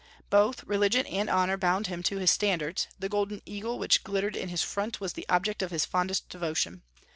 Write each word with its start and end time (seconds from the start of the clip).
Both 0.31 0.63
religion 0.63 1.05
and 1.05 1.29
honor 1.29 1.57
bound 1.57 1.85
him 1.85 2.01
to 2.01 2.17
his 2.17 2.31
standards; 2.31 2.87
the 2.97 3.07
golden 3.07 3.43
eagle 3.45 3.77
which 3.77 4.03
glittered 4.03 4.35
in 4.35 4.49
his 4.49 4.63
front 4.63 4.99
was 4.99 5.13
the 5.13 5.27
object 5.29 5.61
of 5.61 5.69
his 5.69 5.85
fondest 5.85 6.27
devotion. 6.27 6.81